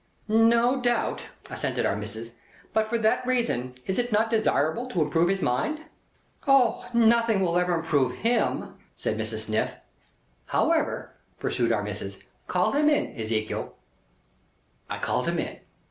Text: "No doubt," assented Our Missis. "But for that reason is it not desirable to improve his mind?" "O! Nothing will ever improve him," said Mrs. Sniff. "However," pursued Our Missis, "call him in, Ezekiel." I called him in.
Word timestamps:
"No 0.27 0.81
doubt," 0.81 1.27
assented 1.47 1.85
Our 1.85 1.95
Missis. 1.95 2.31
"But 2.73 2.87
for 2.87 2.97
that 2.97 3.23
reason 3.23 3.75
is 3.85 3.99
it 3.99 4.11
not 4.11 4.31
desirable 4.31 4.87
to 4.87 5.01
improve 5.03 5.29
his 5.29 5.43
mind?" 5.43 5.81
"O! 6.47 6.89
Nothing 6.91 7.39
will 7.41 7.55
ever 7.55 7.75
improve 7.75 8.15
him," 8.15 8.73
said 8.95 9.15
Mrs. 9.15 9.45
Sniff. 9.45 9.75
"However," 10.47 11.11
pursued 11.39 11.71
Our 11.71 11.83
Missis, 11.83 12.17
"call 12.47 12.71
him 12.71 12.89
in, 12.89 13.15
Ezekiel." 13.15 13.75
I 14.89 14.97
called 14.97 15.27
him 15.27 15.37
in. 15.37 15.59